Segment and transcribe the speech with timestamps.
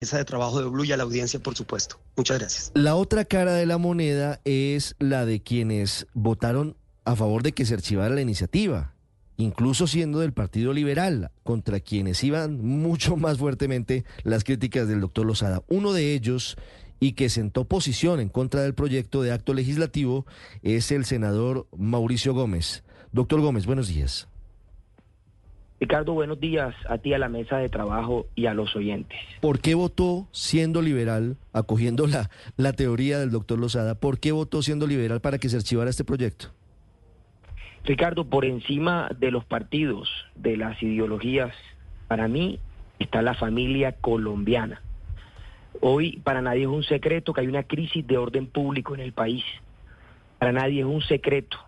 [0.00, 1.98] mesa de trabajo de Blue y a la audiencia, por supuesto.
[2.16, 2.70] Muchas gracias.
[2.74, 7.64] La otra cara de la moneda es la de quienes votaron a favor de que
[7.64, 8.94] se archivara la iniciativa,
[9.38, 15.26] incluso siendo del Partido Liberal, contra quienes iban mucho más fuertemente las críticas del doctor
[15.26, 15.64] Lozada.
[15.68, 16.56] Uno de ellos,
[17.00, 20.26] y que sentó posición en contra del proyecto de acto legislativo,
[20.62, 22.84] es el senador Mauricio Gómez.
[23.10, 24.28] Doctor Gómez, buenos días.
[25.80, 29.18] Ricardo, buenos días a ti, a la mesa de trabajo y a los oyentes.
[29.40, 34.60] ¿Por qué votó siendo liberal, acogiendo la, la teoría del doctor Lozada, por qué votó
[34.62, 36.48] siendo liberal para que se archivara este proyecto?
[37.84, 41.54] Ricardo, por encima de los partidos, de las ideologías,
[42.08, 42.58] para mí
[42.98, 44.82] está la familia colombiana.
[45.80, 49.12] Hoy para nadie es un secreto que hay una crisis de orden público en el
[49.12, 49.44] país.
[50.40, 51.67] Para nadie es un secreto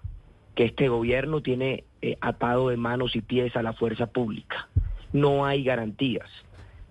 [0.61, 4.69] que este gobierno tiene eh, atado de manos y pies a la fuerza pública.
[5.11, 6.29] No hay garantías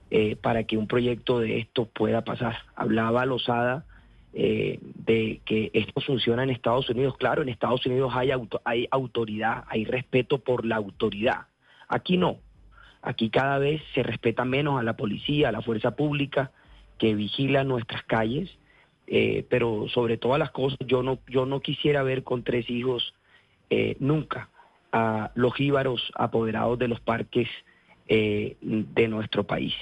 [0.10, 2.58] eh, para que un proyecto de esto pueda pasar.
[2.76, 3.86] Hablaba Lozada
[4.34, 7.16] eh, de que esto funciona en Estados Unidos.
[7.18, 8.32] Claro, en Estados Unidos hay,
[8.64, 11.46] hay autoridad, hay respeto por la autoridad.
[11.88, 12.38] Aquí no.
[13.04, 16.50] Aquí cada vez se respeta menos a la policía, a la fuerza pública
[16.98, 18.50] que vigila nuestras calles.
[19.48, 23.14] pero sobre todas las cosas, yo no, yo no quisiera ver con tres hijos
[24.00, 24.50] nunca
[24.92, 27.48] a los jíbaros apoderados de los parques
[28.08, 29.74] eh, de nuestro país.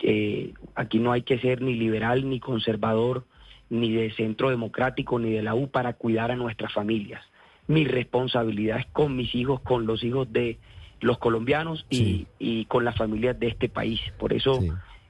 [0.00, 3.24] Eh, aquí no hay que ser ni liberal, ni conservador,
[3.70, 7.22] ni de centro democrático, ni de la U para cuidar a nuestras familias.
[7.66, 10.58] Mi responsabilidad es con mis hijos, con los hijos de
[11.00, 14.00] los colombianos y, con las familias de este país.
[14.18, 14.60] Por eso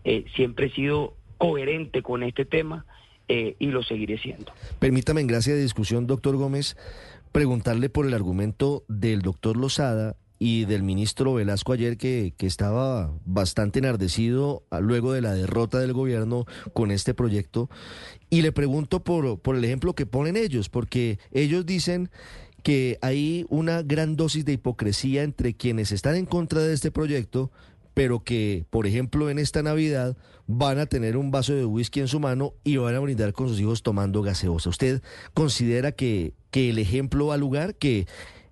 [0.05, 2.87] eh, siempre he sido coherente con este tema
[3.29, 4.53] y lo seguiré siendo.
[4.79, 6.77] Permítame, en gracia de discusión, doctor Gómez,
[7.37, 13.13] preguntarle por el argumento del doctor Lozada y del ministro Velasco ayer que, que, estaba
[13.27, 17.69] bastante enardecido luego de la derrota del gobierno con este proyecto.
[18.31, 22.09] Y le pregunto por, por el ejemplo que ponen ellos, porque ellos dicen
[22.63, 27.53] que hay una gran dosis de hipocresía entre quienes están en contra de este proyecto,
[27.97, 32.09] pero que, por ejemplo, en esta Navidad van a tener un vaso de whisky en
[32.09, 34.69] su mano y van a brindar con sus hijos tomando gaseosa.
[34.69, 35.01] ¿Usted
[35.33, 38.07] considera que, que el ejemplo va lugar, que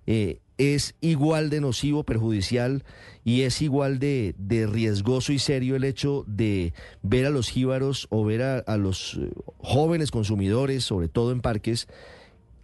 [0.07, 2.85] eh, es igual de nocivo, perjudicial
[3.23, 6.73] y es igual de, de, riesgoso y serio el hecho de
[7.03, 9.29] ver a los jíbaros o ver a, a los eh,
[9.59, 11.87] jóvenes consumidores, sobre todo en parques,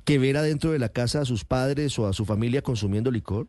[0.03, 3.46] que ver adentro de la casa a sus padres o a su familia consumiendo licor?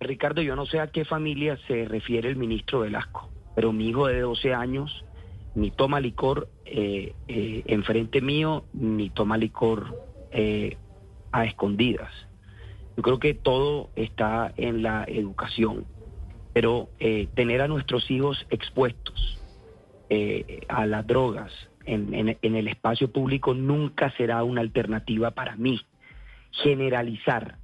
[0.00, 4.06] Ricardo, yo no sé a qué familia se refiere el ministro Velasco, pero mi hijo
[4.06, 5.04] de 12 años
[5.54, 9.98] ni toma licor eh, eh, enfrente mío, ni toma licor
[10.30, 10.76] eh,
[11.32, 12.10] a escondidas.
[12.96, 15.86] Yo creo que todo está en la educación,
[16.52, 19.38] pero eh, tener a nuestros hijos expuestos
[20.08, 21.52] eh, a las drogas
[21.86, 25.80] en, el espacio público nunca será una alternativa para mí.
[26.50, 27.58] Generalizar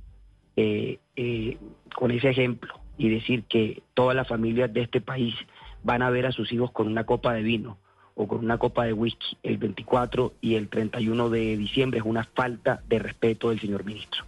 [0.56, 1.58] eh, eh,
[1.94, 5.34] con ese ejemplo y decir que todas las familias de este país
[5.82, 7.78] van a ver a sus hijos con una copa de vino
[8.14, 12.24] o con una copa de whisky el 24 y el 31 de diciembre es una
[12.24, 14.24] falta de respeto del señor ministro.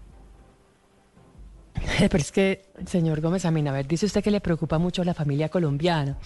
[1.98, 5.14] Pero es que, señor Gómez Amina, a ver, dice usted que le preocupa mucho la
[5.14, 6.16] familia colombiana,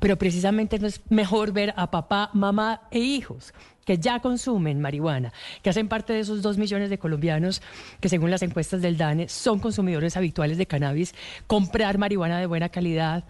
[0.00, 3.52] pero precisamente no es mejor ver a papá, mamá e hijos
[3.84, 5.32] que ya consumen marihuana,
[5.62, 7.62] que hacen parte de esos dos millones de colombianos
[8.00, 11.14] que según las encuestas del DANE son consumidores habituales de cannabis,
[11.46, 13.24] comprar marihuana de buena calidad,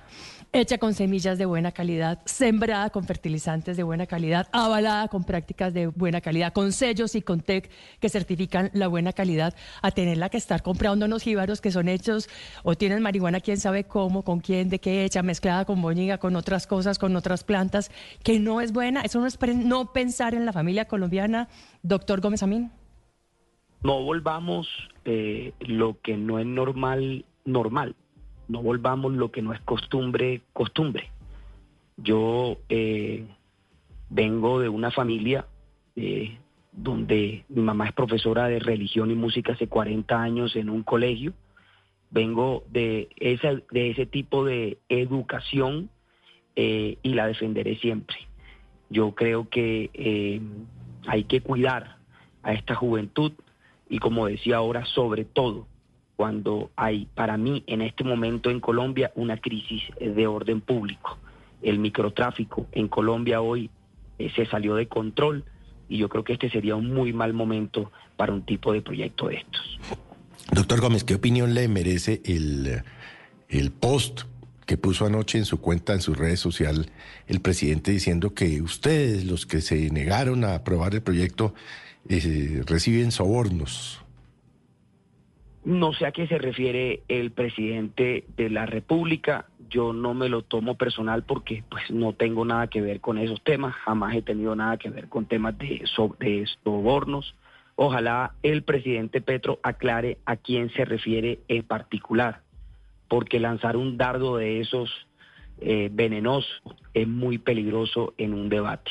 [0.54, 5.72] hecha con semillas de buena calidad, sembrada con fertilizantes de buena calidad, avalada con prácticas
[5.72, 7.70] de buena calidad, con sellos y con TEC
[8.00, 12.28] que certifican la buena calidad, a tenerla que estar comprando unos jíbaros que son hechos
[12.64, 16.36] o tienen marihuana quién sabe cómo, con quién, de qué hecha, mezclada con boñiga, con
[16.36, 17.90] otras cosas, con otras plantas,
[18.22, 19.00] que no es buena.
[19.00, 21.48] Eso no es no pensar en la familia colombiana,
[21.82, 22.70] doctor Gómez Amín.
[23.82, 24.68] No volvamos
[25.06, 27.96] eh, lo que no es normal, normal
[28.52, 31.10] no volvamos lo que no es costumbre, costumbre.
[31.96, 33.24] Yo eh,
[34.10, 35.46] vengo de una familia
[35.96, 36.36] eh,
[36.70, 41.32] donde mi mamá es profesora de religión y música hace 40 años en un colegio.
[42.10, 45.88] Vengo de, esa, de ese tipo de educación
[46.54, 48.18] eh, y la defenderé siempre.
[48.90, 50.42] Yo creo que
[51.06, 51.96] hay que cuidar
[52.42, 53.32] a esta juventud
[53.88, 55.66] y como decía ahora, sobre todo,
[56.16, 61.18] cuando hay, para mí, en este momento en Colombia, una crisis de orden público.
[61.62, 63.70] El microtráfico en Colombia hoy
[64.18, 65.44] eh, se salió de control
[65.88, 69.28] y yo creo que este sería un muy mal momento para un tipo de proyecto
[69.28, 69.78] de estos.
[70.52, 72.82] Doctor Gómez, ¿qué opinión le merece el,
[73.48, 74.22] el post
[74.66, 76.86] que puso anoche en su cuenta, en su red social,
[77.26, 81.54] el presidente diciendo que ustedes, los que se negaron a aprobar el proyecto,
[82.08, 84.00] eh, reciben sobornos.
[85.64, 89.46] No sé a qué se refiere el presidente de la República.
[89.70, 93.40] Yo no me lo tomo personal porque pues no tengo nada que ver con esos
[93.42, 93.74] temas.
[93.76, 95.84] Jamás he tenido nada que ver con temas de,
[96.64, 97.36] sobornos.
[97.76, 102.42] Ojalá el presidente Petro aclare a quién se refiere en particular,
[103.08, 104.90] porque lanzar un dardo de esos
[105.60, 106.60] eh, venenosos
[106.92, 108.90] es muy peligroso en un debate.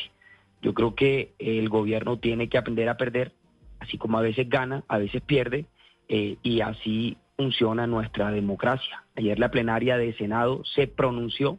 [0.62, 3.34] Yo creo que el gobierno tiene que aprender a perder,
[3.80, 5.66] así como a veces gana, a veces pierde
[6.14, 9.02] eh, y así funciona nuestra democracia.
[9.16, 11.58] Ayer la plenaria de Senado se pronunció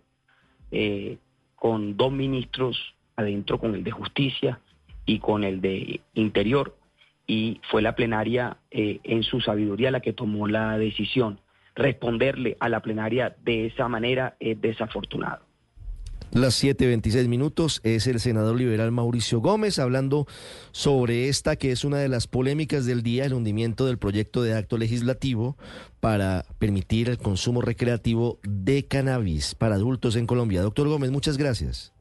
[0.70, 1.16] eh,
[1.56, 2.76] con dos ministros
[3.16, 4.60] adentro, con el de Justicia
[5.06, 6.76] y con el de Interior,
[7.26, 11.40] y fue la plenaria eh, en su sabiduría la que tomó la decisión.
[11.74, 15.46] Responderle a la plenaria de esa manera es desafortunado.
[16.32, 20.26] Las 7.26 minutos es el senador liberal Mauricio Gómez hablando
[20.70, 24.54] sobre esta que es una de las polémicas del día, el hundimiento del proyecto de
[24.54, 25.58] acto legislativo
[26.00, 30.62] para permitir el consumo recreativo de cannabis para adultos en Colombia.
[30.62, 31.92] Doctor Gómez, muchas gracias.